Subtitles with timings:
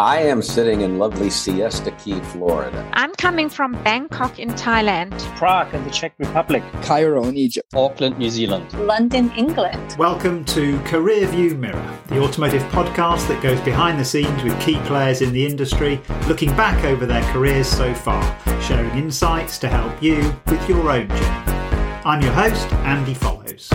[0.00, 2.90] I am sitting in lovely Siesta Key, Florida.
[2.94, 5.12] I'm coming from Bangkok in Thailand.
[5.36, 6.62] Prague in the Czech Republic.
[6.80, 7.74] Cairo in Egypt.
[7.74, 8.72] Auckland, New Zealand.
[8.86, 9.94] London, England.
[9.98, 14.80] Welcome to Career View Mirror, the automotive podcast that goes behind the scenes with key
[14.86, 18.22] players in the industry, looking back over their careers so far,
[18.62, 21.52] sharing insights to help you with your own journey.
[22.06, 23.70] I'm your host, Andy Follows.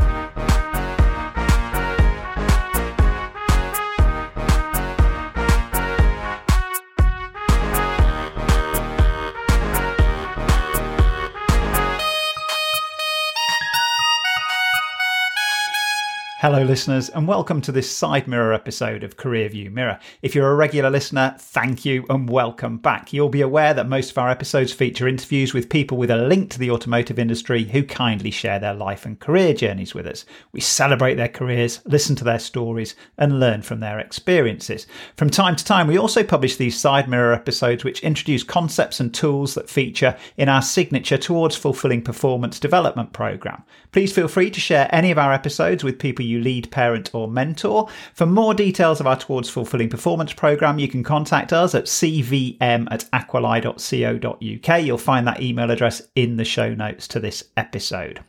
[16.46, 19.98] Hello, listeners, and welcome to this side mirror episode of Career View Mirror.
[20.22, 23.12] If you're a regular listener, thank you and welcome back.
[23.12, 26.52] You'll be aware that most of our episodes feature interviews with people with a link
[26.52, 30.24] to the automotive industry who kindly share their life and career journeys with us.
[30.52, 34.86] We celebrate their careers, listen to their stories, and learn from their experiences.
[35.18, 39.12] From time to time, we also publish these side mirror episodes which introduce concepts and
[39.12, 43.64] tools that feature in our signature Towards Fulfilling Performance development program.
[43.92, 47.28] Please feel free to share any of our episodes with people you lead, parent, or
[47.28, 47.88] mentor.
[48.14, 52.88] For more details of our Towards Fulfilling Performance program, you can contact us at cvm
[52.92, 54.84] at aquilae.co.uk.
[54.84, 58.22] You'll find that email address in the show notes to this episode.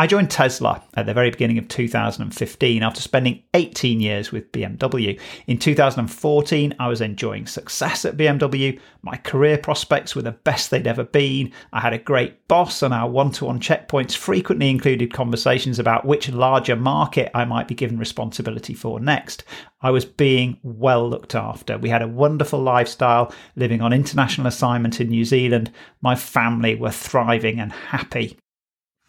[0.00, 5.18] I joined Tesla at the very beginning of 2015 after spending 18 years with BMW.
[5.48, 8.78] In 2014, I was enjoying success at BMW.
[9.02, 11.52] My career prospects were the best they'd ever been.
[11.72, 16.04] I had a great boss, and our one to one checkpoints frequently included conversations about
[16.04, 19.42] which larger market I might be given responsibility for next.
[19.82, 21.76] I was being well looked after.
[21.76, 25.72] We had a wonderful lifestyle, living on international assignment in New Zealand.
[26.02, 28.38] My family were thriving and happy.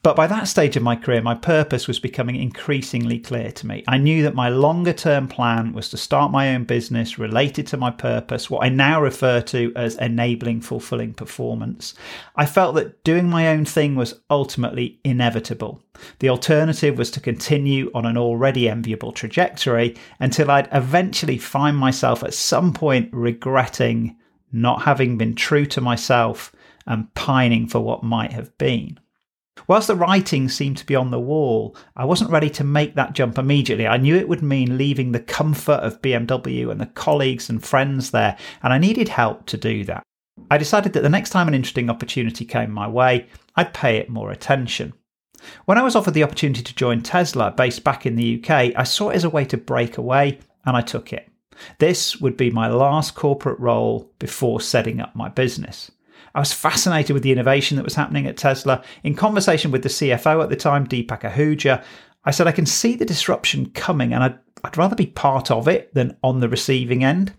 [0.01, 3.83] But by that stage of my career, my purpose was becoming increasingly clear to me.
[3.85, 7.77] I knew that my longer term plan was to start my own business related to
[7.77, 11.95] my purpose, what I now refer to as enabling fulfilling performance.
[12.37, 15.83] I felt that doing my own thing was ultimately inevitable.
[16.19, 22.23] The alternative was to continue on an already enviable trajectory until I'd eventually find myself
[22.23, 24.15] at some point regretting
[24.53, 26.53] not having been true to myself
[26.87, 28.97] and pining for what might have been.
[29.67, 33.13] Whilst the writing seemed to be on the wall, I wasn't ready to make that
[33.13, 33.87] jump immediately.
[33.87, 38.11] I knew it would mean leaving the comfort of BMW and the colleagues and friends
[38.11, 40.03] there, and I needed help to do that.
[40.49, 44.09] I decided that the next time an interesting opportunity came my way, I'd pay it
[44.09, 44.93] more attention.
[45.65, 48.83] When I was offered the opportunity to join Tesla, based back in the UK, I
[48.83, 51.29] saw it as a way to break away, and I took it.
[51.77, 55.91] This would be my last corporate role before setting up my business.
[56.35, 58.83] I was fascinated with the innovation that was happening at Tesla.
[59.03, 61.83] In conversation with the CFO at the time, Deepak Ahuja,
[62.25, 65.67] I said, I can see the disruption coming and I'd, I'd rather be part of
[65.67, 67.33] it than on the receiving end.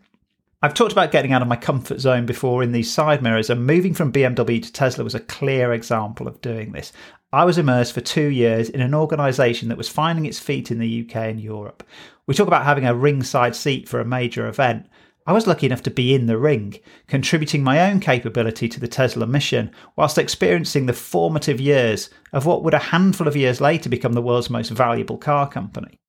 [0.62, 3.66] I've talked about getting out of my comfort zone before in these side mirrors, and
[3.66, 6.92] moving from BMW to Tesla was a clear example of doing this.
[7.32, 10.78] I was immersed for two years in an organisation that was finding its feet in
[10.78, 11.82] the UK and Europe.
[12.26, 14.86] We talk about having a ringside seat for a major event.
[15.30, 18.88] I was lucky enough to be in the ring, contributing my own capability to the
[18.88, 23.88] Tesla mission, whilst experiencing the formative years of what would a handful of years later
[23.88, 25.99] become the world's most valuable car company.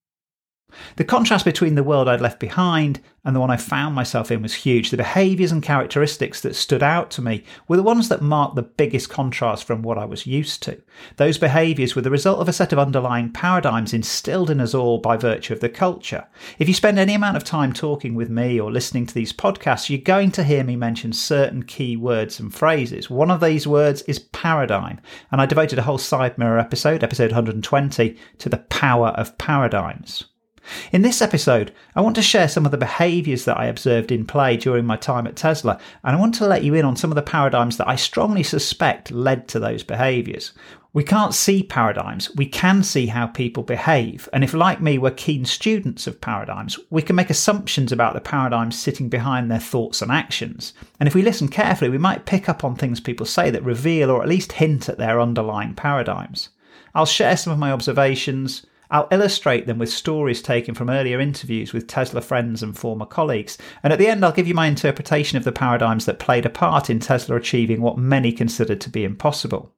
[0.96, 4.42] The contrast between the world I'd left behind and the one I found myself in
[4.42, 4.90] was huge.
[4.90, 8.64] The behaviours and characteristics that stood out to me were the ones that marked the
[8.64, 10.82] biggest contrast from what I was used to.
[11.18, 14.98] Those behaviours were the result of a set of underlying paradigms instilled in us all
[14.98, 16.28] by virtue of the culture.
[16.58, 19.90] If you spend any amount of time talking with me or listening to these podcasts,
[19.90, 23.10] you're going to hear me mention certain key words and phrases.
[23.10, 25.00] One of these words is paradigm,
[25.32, 30.26] and I devoted a whole side mirror episode, episode 120, to the power of paradigms.
[30.92, 34.26] In this episode, I want to share some of the behaviours that I observed in
[34.26, 37.12] play during my time at Tesla, and I want to let you in on some
[37.12, 40.54] of the paradigms that I strongly suspect led to those behaviours.
[40.94, 45.12] We can't see paradigms, we can see how people behave, and if, like me, we're
[45.12, 50.02] keen students of paradigms, we can make assumptions about the paradigms sitting behind their thoughts
[50.02, 50.74] and actions.
[51.00, 54.12] And if we listen carefully, we might pick up on things people say that reveal
[54.12, 56.50] or at least hint at their underlying paradigms.
[56.94, 61.72] I'll share some of my observations I'll illustrate them with stories taken from earlier interviews
[61.72, 63.58] with Tesla friends and former colleagues.
[63.84, 66.50] And at the end, I'll give you my interpretation of the paradigms that played a
[66.50, 69.74] part in Tesla achieving what many considered to be impossible.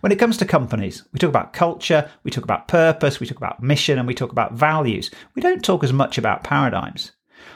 [0.00, 3.38] When it comes to companies, we talk about culture, we talk about purpose, we talk
[3.38, 5.10] about mission, and we talk about values.
[5.34, 7.12] We don't talk as much about paradigms.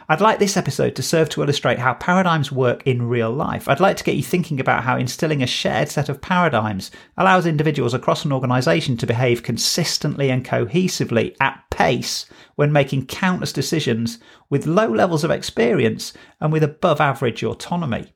[0.08, 3.68] I'd like this episode to serve to illustrate how paradigms work in real life.
[3.68, 7.46] I'd like to get you thinking about how instilling a shared set of paradigms allows
[7.46, 12.26] individuals across an organisation to behave consistently and cohesively at pace
[12.56, 18.12] when making countless decisions with low levels of experience and with above average autonomy.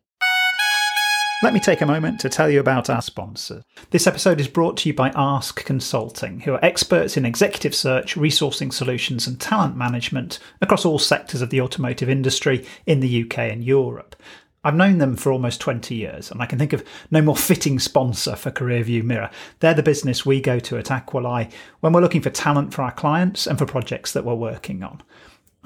[1.44, 3.64] Let me take a moment to tell you about our sponsor.
[3.91, 8.14] This episode is brought to you by ASKE Consulting, who are experts in executive search,
[8.14, 13.41] resourcing solutions, and talent management across all sectors of the automotive industry in the UK
[13.41, 14.17] and Europe.
[14.64, 17.79] I've known them for almost 20 years, and I can think of no more fitting
[17.79, 19.29] sponsor for CareerView Mirror.
[19.61, 22.93] They're the business we go to at Aquilae when we're looking for talent for our
[22.93, 25.02] clients and for projects that we're working on.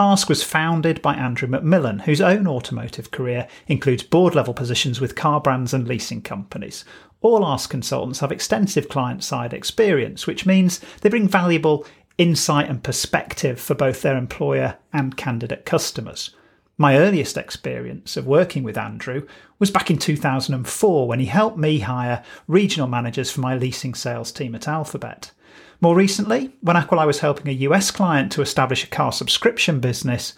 [0.00, 5.16] ASKE was founded by Andrew McMillan, whose own automotive career includes board level positions with
[5.16, 6.84] car brands and leasing companies.
[7.20, 11.84] All ASKE consultants have extensive client side experience, which means they bring valuable
[12.16, 16.30] insight and perspective for both their employer and candidate customers.
[16.76, 19.26] My earliest experience of working with Andrew
[19.58, 24.30] was back in 2004 when he helped me hire regional managers for my leasing sales
[24.30, 25.32] team at Alphabet.
[25.80, 30.34] More recently, when Aquilae was helping a US client to establish a car subscription business,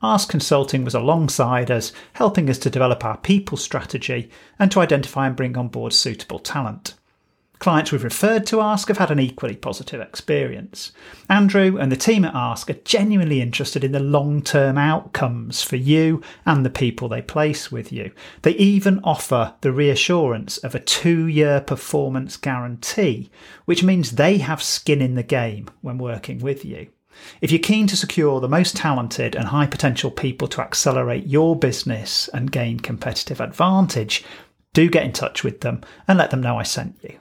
[0.00, 5.26] ASKE Consulting was alongside us, helping us to develop our people strategy and to identify
[5.26, 6.94] and bring on board suitable talent.
[7.58, 10.92] Clients we've referred to ASKE have had an equally positive experience.
[11.28, 15.76] Andrew and the team at ASKE are genuinely interested in the long term outcomes for
[15.76, 18.12] you and the people they place with you.
[18.42, 23.30] They even offer the reassurance of a two year performance guarantee,
[23.64, 26.88] which means they have skin in the game when working with you.
[27.40, 31.56] If you're keen to secure the most talented and high potential people to accelerate your
[31.56, 34.22] business and gain competitive advantage,
[34.74, 37.18] do get in touch with them and let them know I sent you.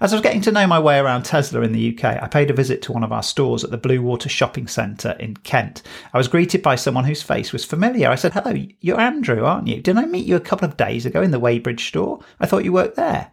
[0.00, 2.50] As I was getting to know my way around Tesla in the UK, I paid
[2.50, 5.82] a visit to one of our stores at the Bluewater Shopping Centre in Kent.
[6.12, 8.10] I was greeted by someone whose face was familiar.
[8.10, 9.80] I said, Hello, you're Andrew, aren't you?
[9.80, 12.20] Didn't I meet you a couple of days ago in the Weybridge store?
[12.40, 13.32] I thought you worked there.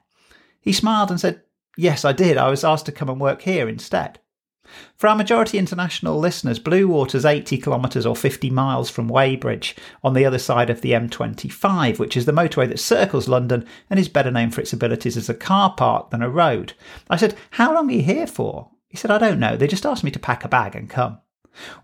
[0.62, 1.42] He smiled and said,
[1.78, 2.38] Yes, I did.
[2.38, 4.20] I was asked to come and work here instead.
[4.96, 10.26] For our majority international listeners, Bluewater's 80 kilometres or 50 miles from Weybridge on the
[10.26, 14.32] other side of the M25, which is the motorway that circles London and is better
[14.32, 16.74] known for its abilities as a car park than a road.
[17.10, 18.72] I said, How long are you here for?
[18.90, 19.56] He said, I don't know.
[19.56, 21.20] They just asked me to pack a bag and come.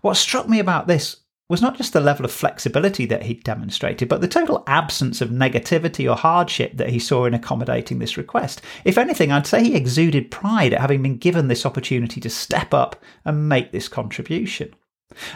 [0.00, 1.16] What struck me about this
[1.48, 5.30] was not just the level of flexibility that he'd demonstrated, but the total absence of
[5.30, 8.60] negativity or hardship that he saw in accommodating this request.
[8.84, 12.74] If anything, I'd say he exuded pride at having been given this opportunity to step
[12.74, 14.74] up and make this contribution.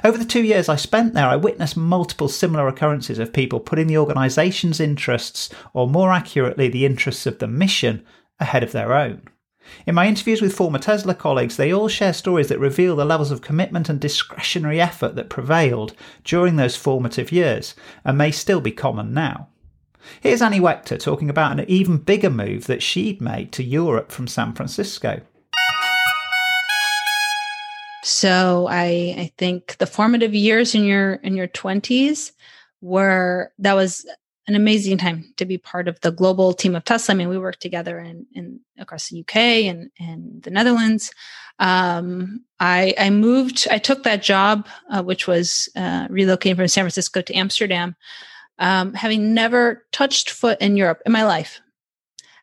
[0.04, 3.86] Over the two years I spent there, I witnessed multiple similar occurrences of people putting
[3.86, 8.04] the organisation's interests, or more accurately, the interests of the mission,
[8.38, 9.22] ahead of their own.
[9.86, 13.30] In my interviews with former Tesla colleagues, they all share stories that reveal the levels
[13.30, 15.94] of commitment and discretionary effort that prevailed
[16.24, 17.74] during those formative years
[18.04, 19.48] and may still be common now.
[20.20, 24.26] Here's Annie Wechter talking about an even bigger move that she'd made to Europe from
[24.26, 25.20] San Francisco.
[28.02, 32.32] So I I think the formative years in your in your 20s
[32.80, 34.04] were that was
[34.48, 37.14] an amazing time to be part of the global team of Tesla.
[37.14, 41.12] I mean, we work together in, in across the UK and, and the Netherlands.
[41.58, 46.82] Um, I, I, moved, I took that job, uh, which was uh, relocating from San
[46.82, 47.94] Francisco to Amsterdam,
[48.58, 51.60] um, having never touched foot in Europe in my life.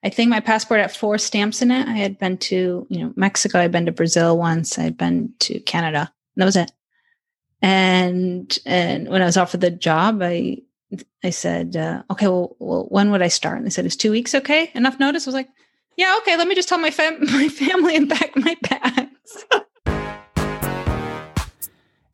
[0.01, 1.85] I think my passport had four stamps in it.
[1.85, 3.59] I had been to, you know, Mexico.
[3.59, 4.79] I'd been to Brazil once.
[4.79, 6.13] I'd been to Canada.
[6.38, 6.71] that was it.
[7.62, 10.59] And and when I was offered the job, I
[11.24, 13.58] I said, uh, okay, well, well, when would I start?
[13.58, 14.72] And they said, is two weeks okay?
[14.74, 15.27] Enough notice?
[15.27, 15.50] I was like,
[15.98, 19.46] yeah, okay, let me just tell my, fam- my family and pack my bags.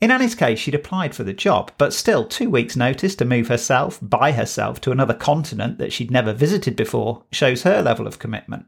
[0.01, 3.47] In Annie's case, she'd applied for the job, but still, two weeks' notice to move
[3.47, 8.19] herself by herself to another continent that she'd never visited before shows her level of
[8.19, 8.65] commitment.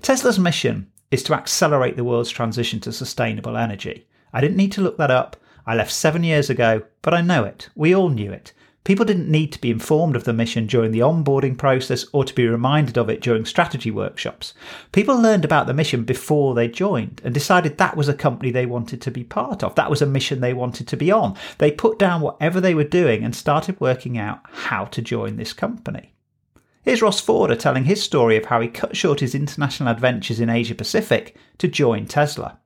[0.00, 4.08] Tesla's mission is to accelerate the world's transition to sustainable energy.
[4.32, 5.36] I didn't need to look that up.
[5.66, 7.68] I left seven years ago, but I know it.
[7.74, 8.52] We all knew it.
[8.82, 12.34] People didn't need to be informed of the mission during the onboarding process or to
[12.34, 14.54] be reminded of it during strategy workshops.
[14.90, 18.64] People learned about the mission before they joined and decided that was a company they
[18.64, 19.74] wanted to be part of.
[19.74, 21.36] That was a mission they wanted to be on.
[21.58, 25.52] They put down whatever they were doing and started working out how to join this
[25.52, 26.14] company.
[26.82, 30.48] Here's Ross Forder telling his story of how he cut short his international adventures in
[30.48, 32.59] Asia Pacific to join Tesla.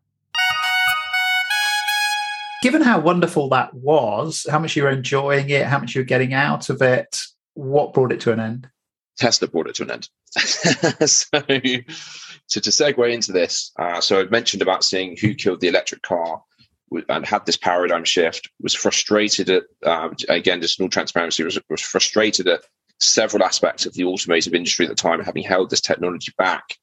[2.65, 6.07] Given how wonderful that was, how much you were enjoying it, how much you were
[6.07, 7.15] getting out of it,
[7.53, 8.71] what brought it to an end?
[9.19, 10.09] Tesla brought it to an end.
[10.33, 11.43] so,
[12.47, 16.01] so to segue into this, uh, so I mentioned about seeing who killed the electric
[16.01, 16.43] car
[17.11, 18.49] and had this paradigm shift.
[18.63, 22.65] Was frustrated at uh, again, just in all transparency, was, was frustrated at
[22.99, 26.79] several aspects of the automotive industry at the time, having held this technology back.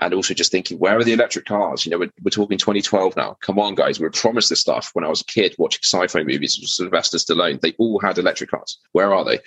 [0.00, 1.84] And also just thinking, where are the electric cars?
[1.84, 3.36] You know, we're, we're talking 2012 now.
[3.40, 3.98] Come on, guys.
[3.98, 7.18] We were promised this stuff when I was a kid watching sci-fi movies with Sylvester
[7.18, 7.60] Stallone.
[7.60, 8.78] They all had electric cars.
[8.92, 9.40] Where are they?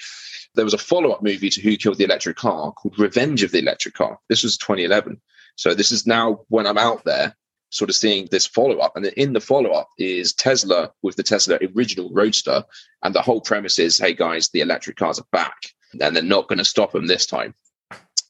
[0.55, 3.59] there was a follow-up movie to Who Killed the Electric Car called Revenge of the
[3.59, 4.19] Electric Car.
[4.29, 5.21] This was 2011.
[5.55, 7.35] So this is now when I'm out there
[7.69, 8.95] sort of seeing this follow-up.
[8.95, 12.63] And in the follow-up is Tesla with the Tesla original Roadster.
[13.03, 15.57] And the whole premise is, hey guys, the electric cars are back
[15.99, 17.53] and they're not going to stop them this time.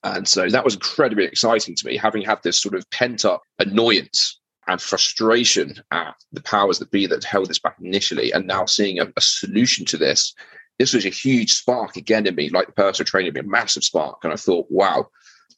[0.06, 4.40] And so that was incredibly exciting to me, having had this sort of pent-up annoyance
[4.68, 9.00] and frustration at the powers that be that held this back initially, and now seeing
[9.00, 10.34] a, a solution to this
[10.78, 13.84] this was a huge spark again in me, like the personal training, me a massive
[13.84, 14.24] spark.
[14.24, 15.08] And I thought, wow,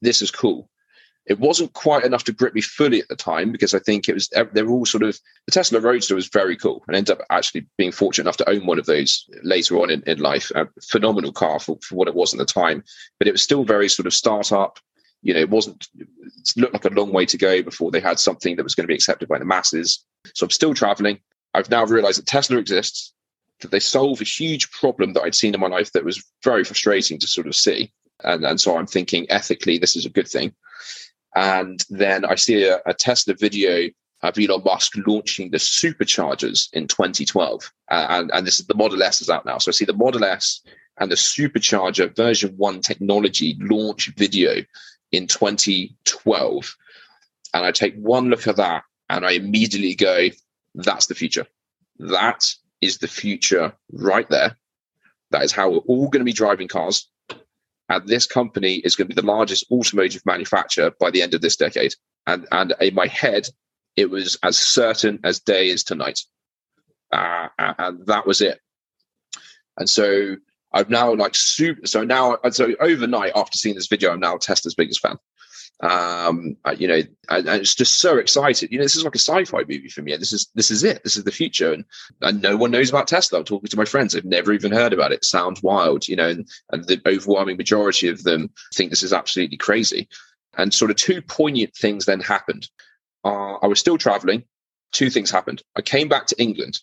[0.02, 0.70] this is cool.
[1.28, 4.14] It wasn't quite enough to grip me fully at the time because I think it
[4.14, 7.26] was they were all sort of the Tesla Roadster was very cool and ended up
[7.30, 10.52] actually being fortunate enough to own one of those later on in, in life.
[10.56, 12.84] A phenomenal car for, for what it was at the time,
[13.20, 14.80] but it was still very sort of startup.
[15.22, 16.08] You know, it wasn't it
[16.56, 18.92] looked like a long way to go before they had something that was going to
[18.92, 20.06] be accepted by the masses.
[20.34, 21.20] So I'm still traveling.
[21.54, 23.14] I've now realized that Tesla exists
[23.62, 26.64] that they solve a huge problem that I'd seen in my life that was very
[26.64, 27.92] frustrating to sort of see.
[28.24, 30.54] And, and so I'm thinking ethically, this is a good thing.
[31.38, 33.92] And then I see a, a Tesla video
[34.24, 37.72] of Elon Musk launching the superchargers in 2012.
[37.92, 39.60] Uh, and, and this is the Model S is out now.
[39.60, 40.62] So I see the Model S
[41.00, 44.64] and the supercharger version one technology launch video
[45.12, 46.76] in 2012.
[47.54, 50.30] And I take one look at that and I immediately go,
[50.74, 51.46] that's the future.
[52.00, 52.44] That
[52.82, 54.58] is the future right there.
[55.30, 57.08] That is how we're all going to be driving cars.
[57.90, 61.42] And this company is going to be the largest automotive manufacturer by the end of
[61.42, 61.94] this decade.
[62.26, 63.48] And, and in my head,
[63.96, 66.20] it was as certain as day is tonight.
[67.12, 68.60] Uh, and that was it.
[69.78, 70.36] And so
[70.74, 71.88] I've now like super.
[71.88, 75.18] So now, so overnight after seeing this video, I'm now Tesla's biggest fan
[75.82, 78.72] um you know and, and, it's just so excited.
[78.72, 80.16] You know this is like a sci-fi movie for me.
[80.18, 81.04] This is this is it.
[81.04, 81.72] This is the future.
[81.72, 81.86] And,
[82.22, 83.40] and no one knows about tesla.
[83.40, 84.14] I'm talking to my friends.
[84.14, 85.24] They've never even heard about it.
[85.24, 89.58] sounds wild you know and, and the overwhelming majority of them think this is absolutely
[89.58, 90.08] crazy.
[90.58, 92.68] And sort of two poignant things then happened.
[93.24, 94.44] Uh, i was still traveling.
[94.94, 95.62] Two things happened.
[95.76, 96.80] I came back to england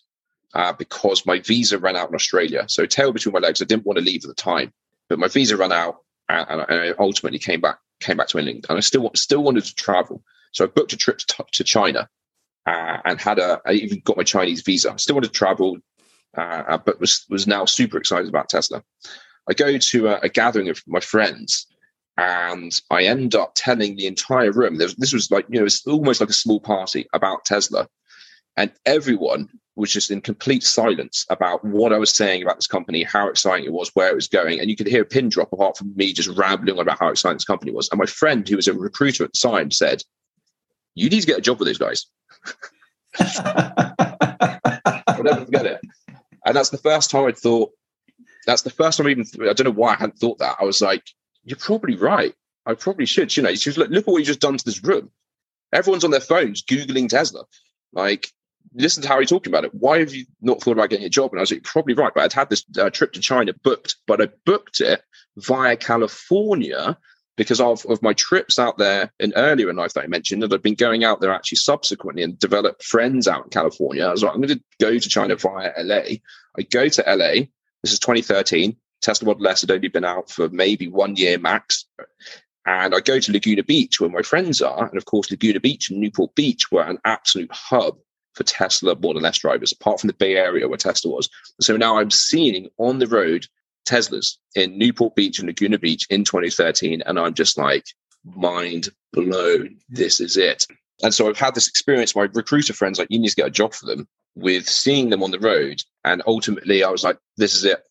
[0.53, 2.65] uh, because my visa ran out in australia.
[2.67, 3.61] So tail between my legs.
[3.61, 4.71] I didn't want to leave at the time
[5.09, 5.97] but my visa ran out
[6.29, 9.75] and I ultimately came back came back to England, and I still still wanted to
[9.75, 10.23] travel.
[10.51, 12.09] So I booked a trip to, to China
[12.65, 13.61] uh, and had a.
[13.65, 14.91] I even got my Chinese visa.
[14.91, 15.77] I still wanted to travel,
[16.37, 18.83] uh, uh, but was was now super excited about Tesla.
[19.49, 21.67] I go to a, a gathering of my friends,
[22.17, 24.77] and I end up telling the entire room.
[24.77, 27.87] This was like you know, it's almost like a small party about Tesla,
[28.57, 33.03] and everyone was just in complete silence about what I was saying about this company,
[33.03, 34.59] how exciting it was, where it was going.
[34.59, 37.35] And you could hear a pin drop apart from me just rambling about how exciting
[37.35, 37.89] this company was.
[37.89, 40.01] And my friend, who was a recruiter at the time, said,
[40.95, 42.05] You need to get a job with those guys.
[43.19, 45.81] I'll never forget it.
[46.45, 47.71] And that's the first time I thought,
[48.45, 50.55] that's the first time I even, I don't know why I hadn't thought that.
[50.59, 51.03] I was like,
[51.43, 52.33] You're probably right.
[52.65, 53.35] I probably should.
[53.35, 55.11] You know, she was like, Look at what you've just done to this room.
[55.73, 57.43] Everyone's on their phones Googling Tesla.
[57.91, 58.31] Like,
[58.73, 59.73] listen to Harry talking about it.
[59.73, 61.31] Why have you not thought about getting a job?
[61.31, 62.13] And I was like, probably right.
[62.13, 65.01] But I'd had this uh, trip to China booked, but I booked it
[65.37, 66.97] via California
[67.37, 70.53] because of, of my trips out there in earlier in life that I mentioned, that
[70.53, 74.05] I've been going out there actually subsequently and developed friends out in California.
[74.05, 76.17] I was like, I'm going to go to China via LA.
[76.57, 77.45] I go to LA.
[77.83, 78.77] This is 2013.
[79.01, 81.85] Tesla Model S had only been out for maybe one year max.
[82.65, 84.87] And I go to Laguna Beach where my friends are.
[84.87, 87.97] And of course, Laguna Beach and Newport Beach were an absolute hub
[88.35, 91.29] for Tesla Model S drivers, apart from the Bay Area where Tesla was.
[91.61, 93.47] So now I'm seeing on the road
[93.85, 97.85] Teslas in Newport Beach and Laguna Beach in 2013, and I'm just like,
[98.35, 99.77] mind blown.
[99.89, 100.65] This is it.
[101.03, 102.15] And so I've had this experience.
[102.15, 105.23] My recruiter friends like, you need to get a job for them with seeing them
[105.23, 105.81] on the road.
[106.03, 107.83] And ultimately, I was like, this is it.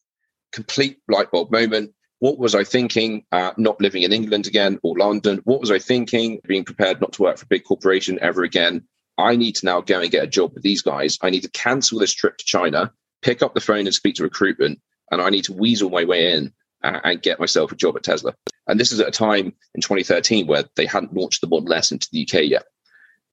[0.53, 1.93] Complete light bulb moment.
[2.21, 3.25] What was I thinking?
[3.33, 5.41] Uh, not living in England again or London.
[5.45, 6.41] What was I thinking?
[6.47, 8.85] Being prepared not to work for a big corporation ever again.
[9.19, 11.19] I need to now go and get a job with these guys.
[11.23, 12.93] I need to cancel this trip to China,
[13.23, 14.81] pick up the phone and speak to recruitment,
[15.11, 16.53] and I need to weasel my way in
[16.83, 18.35] and, and get myself a job at Tesla.
[18.67, 21.93] And this is at a time in 2013 where they hadn't launched the Model S
[21.93, 22.65] into the UK yet.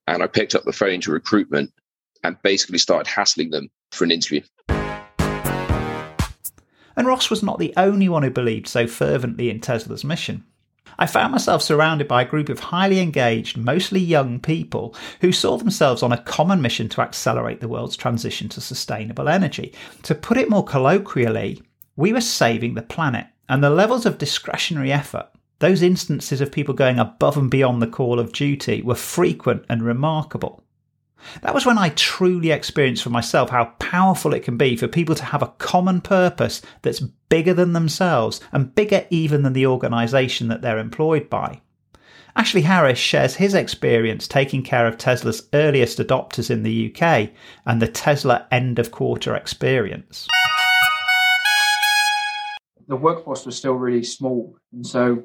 [0.06, 1.72] And I picked up the phone to recruitment
[2.22, 4.42] and basically started hassling them for an interview.
[6.94, 10.44] And Ross was not the only one who believed so fervently in Tesla's mission.
[10.98, 15.56] I found myself surrounded by a group of highly engaged, mostly young people who saw
[15.56, 19.74] themselves on a common mission to accelerate the world's transition to sustainable energy.
[20.04, 21.62] To put it more colloquially,
[21.96, 26.74] we were saving the planet, and the levels of discretionary effort, those instances of people
[26.74, 30.61] going above and beyond the call of duty, were frequent and remarkable.
[31.42, 35.14] That was when I truly experienced for myself how powerful it can be for people
[35.14, 40.48] to have a common purpose that's bigger than themselves and bigger even than the organisation
[40.48, 41.60] that they're employed by.
[42.34, 47.30] Ashley Harris shares his experience taking care of Tesla's earliest adopters in the UK
[47.66, 50.26] and the Tesla end of quarter experience.
[52.88, 54.56] The workforce was still really small.
[54.72, 55.24] And so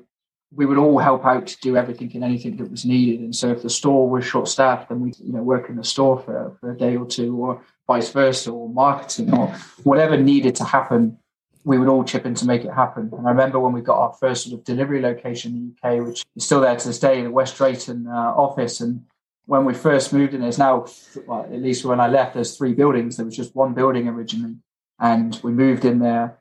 [0.56, 3.20] we would all help out to do everything and anything that was needed.
[3.20, 5.84] And so if the store was short staffed, then we you know work in the
[5.84, 9.48] store for, for a day or two, or vice versa, or marketing, or
[9.84, 11.18] whatever needed to happen,
[11.68, 13.10] we would all chip in to make it happen.
[13.18, 16.08] And I remember when we got our first sort of delivery location in the UK,
[16.08, 18.80] which is still there to this day, the West Drayton uh, office.
[18.80, 19.04] And
[19.48, 20.86] when we first moved in, there's now,
[21.26, 23.18] well, at least when I left, there's three buildings.
[23.18, 24.56] There was just one building originally.
[25.00, 26.40] And we moved in there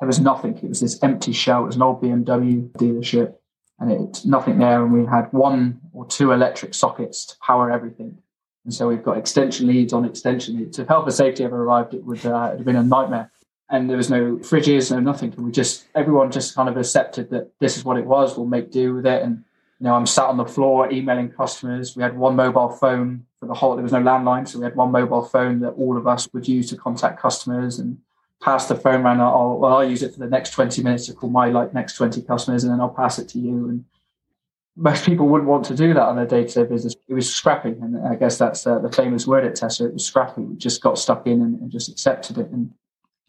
[0.00, 0.56] there was nothing.
[0.58, 1.64] It was this empty shell.
[1.64, 3.34] It was an old BMW dealership,
[3.78, 4.84] and it nothing there.
[4.84, 8.18] And we had one or two electric sockets to power everything.
[8.64, 10.78] And so we've got extension leads on extension leads.
[10.78, 13.30] If health and safety ever arrived, it would uh, have been a nightmare.
[13.70, 15.32] And there was no fridges, no nothing.
[15.32, 18.36] And we just everyone just kind of accepted that this is what it was.
[18.36, 19.22] We'll make do with it.
[19.22, 19.44] And
[19.80, 21.96] you know, I'm sat on the floor emailing customers.
[21.96, 23.74] We had one mobile phone for the whole.
[23.74, 26.48] There was no landline, so we had one mobile phone that all of us would
[26.48, 27.78] use to contact customers.
[27.78, 27.98] And
[28.42, 29.20] pass the phone around.
[29.20, 32.22] I'll, I'll use it for the next 20 minutes to call my like next 20
[32.22, 33.68] customers and then I'll pass it to you.
[33.68, 33.84] And
[34.76, 36.94] most people wouldn't want to do that on their day-to-day business.
[37.08, 37.70] It was scrappy.
[37.70, 39.88] And I guess that's uh, the famous word at Tesla.
[39.88, 40.42] It was scrappy.
[40.42, 42.50] We just got stuck in and, and just accepted it.
[42.50, 42.72] And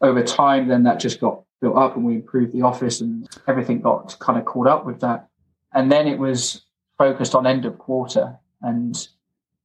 [0.00, 3.80] over time, then that just got built up and we improved the office and everything
[3.80, 5.28] got kind of caught up with that.
[5.72, 6.66] And then it was
[6.98, 8.38] focused on end of quarter.
[8.60, 9.08] And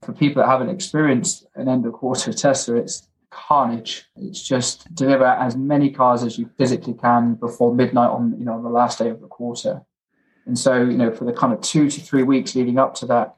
[0.04, 4.05] for people that haven't experienced an end of quarter Tesla, it's carnage.
[4.15, 8.53] It's just deliver as many cars as you physically can before midnight on you know
[8.53, 9.81] on the last day of the quarter.
[10.46, 13.05] And so you know for the kind of two to three weeks leading up to
[13.07, 13.35] that,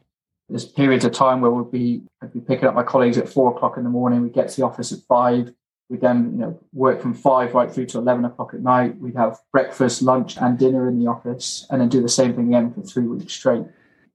[0.49, 3.55] there's periods of time where we'll be I'd be picking up my colleagues at four
[3.55, 4.21] o'clock in the morning.
[4.21, 5.53] We get to the office at five.
[5.89, 8.97] We then you know work from five right through to eleven o'clock at night.
[8.97, 12.47] We'd have breakfast, lunch, and dinner in the office, and then do the same thing
[12.47, 13.63] again for three weeks straight.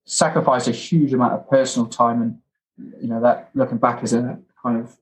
[0.05, 2.39] Sacrifice a huge amount of personal time, and
[3.01, 4.97] you know that looking back is a kind of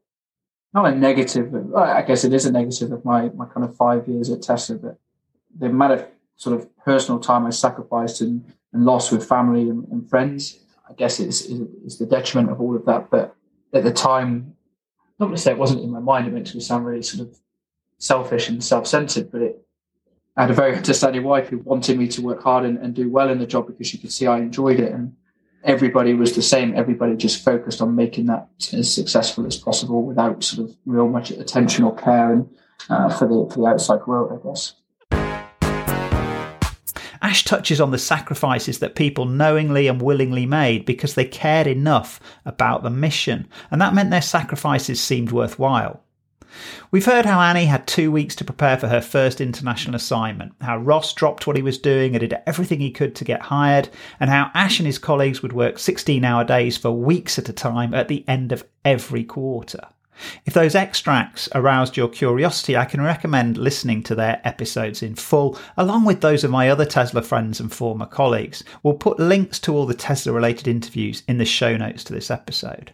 [0.74, 1.54] not a negative.
[1.74, 4.76] I guess it is a negative of my my kind of five years at Tesla,
[4.76, 4.98] but
[5.58, 9.86] the amount of sort of personal time I sacrificed and, and lost with family and,
[9.88, 13.10] and friends, I guess is, is, the detriment of all of that.
[13.10, 13.34] But
[13.74, 14.54] at the time,
[15.18, 16.28] not to say it wasn't in my mind.
[16.28, 17.36] It makes me sound really sort of
[17.98, 19.64] selfish and self-centered, but it.
[20.36, 23.10] I had a very understanding wife who wanted me to work hard and, and do
[23.10, 25.16] well in the job because she could see I enjoyed it and
[25.64, 26.76] everybody was the same.
[26.76, 31.30] Everybody just focused on making that as successful as possible without sort of real much
[31.30, 32.48] attention or care and
[32.88, 34.74] uh, for the for the outside world, I guess.
[37.20, 42.20] Ash touches on the sacrifices that people knowingly and willingly made because they cared enough
[42.44, 46.02] about the mission, and that meant their sacrifices seemed worthwhile.
[46.90, 50.78] We've heard how Annie had two weeks to prepare for her first international assignment, how
[50.78, 53.88] Ross dropped what he was doing and did everything he could to get hired,
[54.20, 57.52] and how Ash and his colleagues would work 16 hour days for weeks at a
[57.52, 59.88] time at the end of every quarter.
[60.44, 65.56] If those extracts aroused your curiosity, I can recommend listening to their episodes in full,
[65.76, 68.64] along with those of my other Tesla friends and former colleagues.
[68.82, 72.30] We'll put links to all the Tesla related interviews in the show notes to this
[72.30, 72.92] episode.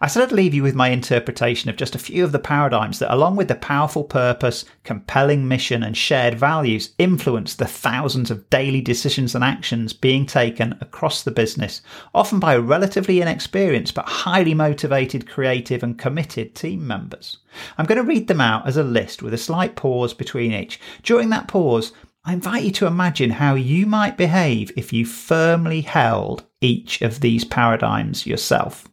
[0.00, 2.98] I said I'd leave you with my interpretation of just a few of the paradigms
[2.98, 8.48] that, along with the powerful purpose, compelling mission, and shared values, influence the thousands of
[8.48, 11.82] daily decisions and actions being taken across the business,
[12.14, 17.38] often by relatively inexperienced but highly motivated, creative, and committed team members.
[17.76, 20.80] I'm going to read them out as a list with a slight pause between each.
[21.02, 21.92] During that pause,
[22.24, 27.20] I invite you to imagine how you might behave if you firmly held each of
[27.20, 28.88] these paradigms yourself.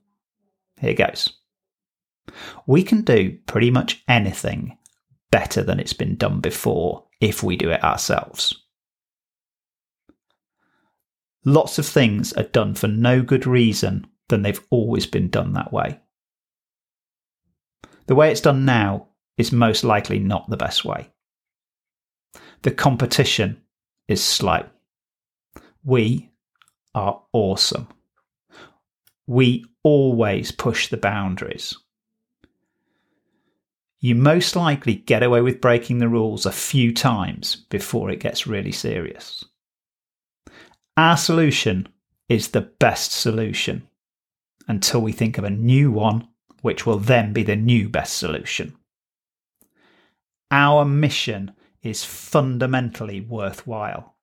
[0.84, 1.30] Here goes.
[2.68, 4.78] We can do pretty much anything
[5.32, 8.54] better than it's been done before if we do it ourselves.
[11.46, 15.72] Lots of things are done for no good reason than they've always been done that
[15.72, 16.02] way.
[18.08, 21.10] The way it's done now is most likely not the best way.
[22.64, 23.62] The competition
[24.10, 24.66] is slow.
[25.86, 26.32] We
[26.94, 27.88] are awesome.
[29.26, 31.78] We always push the boundaries.
[34.00, 38.48] You most likely get away with breaking the rules a few times before it gets
[38.48, 39.46] really serious.
[40.98, 41.88] Our solution
[42.28, 43.88] is the best solution
[44.68, 46.28] until we think of a new one,
[46.62, 48.76] which will then be the new best solution.
[50.52, 54.16] Our mission is fundamentally worthwhile.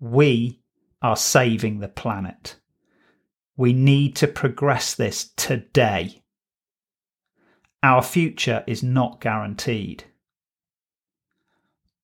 [0.00, 0.60] We
[1.00, 2.56] are saving the planet.
[3.56, 6.22] We need to progress this today.
[7.82, 10.04] Our future is not guaranteed.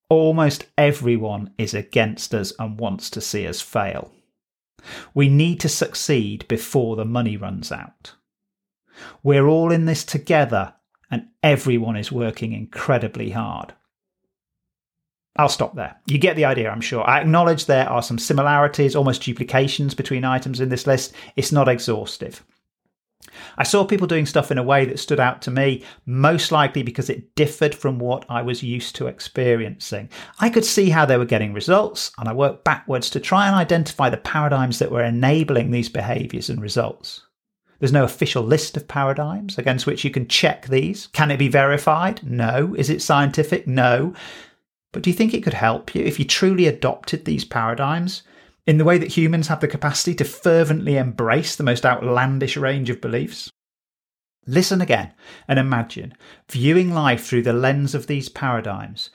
[0.08, 4.12] Almost everyone is against us and wants to see us fail.
[5.14, 8.14] We need to succeed before the money runs out.
[9.22, 10.74] We're all in this together
[11.10, 13.74] and everyone is working incredibly hard.
[15.36, 15.96] I'll stop there.
[16.06, 17.08] You get the idea, I'm sure.
[17.08, 21.14] I acknowledge there are some similarities, almost duplications between items in this list.
[21.36, 22.44] It's not exhaustive.
[23.56, 26.82] I saw people doing stuff in a way that stood out to me, most likely
[26.82, 30.08] because it differed from what I was used to experiencing.
[30.40, 33.54] I could see how they were getting results, and I worked backwards to try and
[33.54, 37.26] identify the paradigms that were enabling these behaviors and results.
[37.78, 41.06] There's no official list of paradigms against which you can check these.
[41.08, 42.20] Can it be verified?
[42.22, 42.74] No.
[42.76, 43.66] Is it scientific?
[43.66, 44.12] No.
[44.92, 48.22] But do you think it could help you if you truly adopted these paradigms
[48.66, 52.90] in the way that humans have the capacity to fervently embrace the most outlandish range
[52.90, 53.50] of beliefs?
[54.46, 55.12] Listen again
[55.46, 56.14] and imagine
[56.50, 59.10] viewing life through the lens of these paradigms,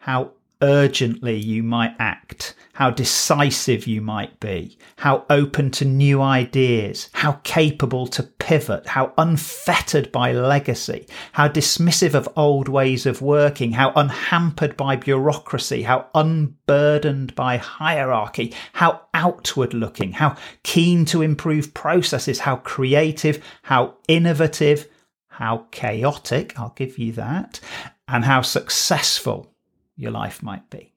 [0.00, 7.08] how urgently you might act, how decisive you might be, how open to new ideas,
[7.12, 13.72] how capable to pivot, how unfettered by legacy, how dismissive of old ways of working,
[13.72, 21.74] how unhampered by bureaucracy, how unburdened by hierarchy, how outward looking, how keen to improve
[21.74, 24.88] processes, how creative, how innovative,
[25.28, 27.60] how chaotic, I'll give you that,
[28.08, 29.52] and how successful
[29.96, 30.92] your life might be.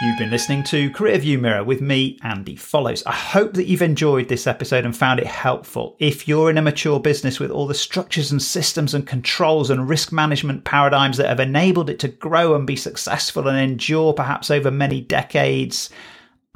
[0.00, 3.02] You've been listening to Career View Mirror with me, Andy Follows.
[3.04, 5.96] I hope that you've enjoyed this episode and found it helpful.
[5.98, 9.88] If you're in a mature business with all the structures and systems and controls and
[9.88, 14.52] risk management paradigms that have enabled it to grow and be successful and endure perhaps
[14.52, 15.90] over many decades,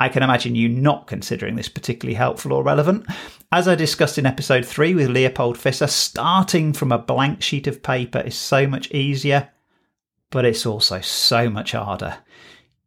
[0.02, 3.06] I can imagine you not considering this particularly helpful or relevant.
[3.52, 7.84] As I discussed in episode 3 with Leopold Visser, starting from a blank sheet of
[7.84, 9.50] paper is so much easier,
[10.30, 12.16] but it's also so much harder.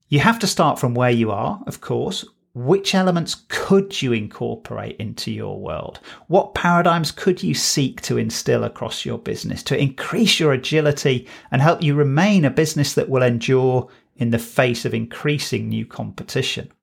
[0.10, 2.26] You have to start from where you are, of course.
[2.54, 6.02] Which elements could you incorporate into your world?
[6.28, 11.62] What paradigms could you seek to instill across your business to increase your agility and
[11.62, 16.74] help you remain a business that will endure in the face of increasing new competition?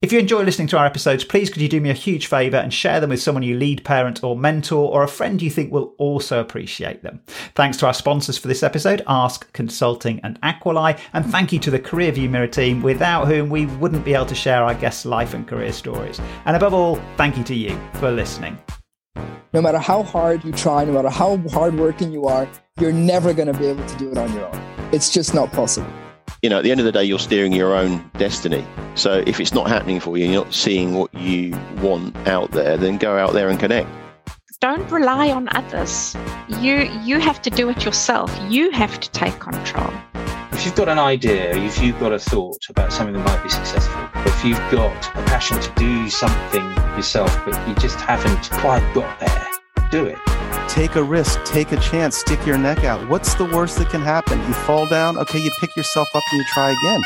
[0.00, 2.58] If you enjoy listening to our episodes, please could you do me a huge favour
[2.58, 5.72] and share them with someone you lead, parent, or mentor, or a friend you think
[5.72, 7.20] will also appreciate them.
[7.56, 11.72] Thanks to our sponsors for this episode, ASKE Consulting and Aquilae, and thank you to
[11.72, 15.04] the Career View Mirror team, without whom we wouldn't be able to share our guests'
[15.04, 16.20] life and career stories.
[16.44, 18.56] And above all, thank you to you for listening.
[19.52, 23.52] No matter how hard you try, no matter how hardworking you are, you're never going
[23.52, 24.88] to be able to do it on your own.
[24.92, 25.92] It's just not possible
[26.42, 28.64] you know, at the end of the day, you're steering your own destiny.
[28.94, 32.76] So if it's not happening for you, you're not seeing what you want out there,
[32.76, 33.88] then go out there and connect.
[34.60, 36.16] Don't rely on others.
[36.60, 38.36] You you have to do it yourself.
[38.48, 39.92] You have to take control.
[40.50, 43.48] If you've got an idea, if you've got a thought about something that might be
[43.48, 46.64] successful, if you've got a passion to do something
[46.96, 49.46] yourself, but you just haven't quite got there,
[49.92, 50.37] do it.
[50.68, 53.08] Take a risk, take a chance, stick your neck out.
[53.08, 54.38] What's the worst that can happen?
[54.46, 57.00] You fall down, okay, you pick yourself up and you try again.